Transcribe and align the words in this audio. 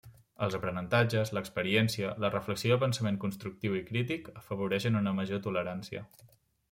Els 0.43 0.55
aprenentatges, 0.59 1.31
l'experiència, 1.37 2.09
la 2.25 2.31
reflexió 2.35 2.71
i 2.71 2.75
el 2.77 2.81
pensament 2.85 3.19
constructiu 3.25 3.77
i 3.81 3.83
crític 3.91 4.31
afavoreixen 4.43 4.99
una 5.03 5.15
major 5.21 5.45
tolerància. 5.51 6.03